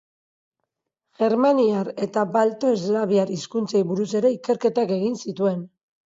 [1.19, 5.63] Germaniar eta balto-eslaviar hizkuntzei buruz ere ikerketak egin zituen.